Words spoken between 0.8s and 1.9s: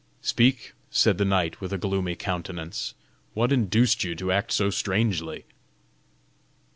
said the knight with a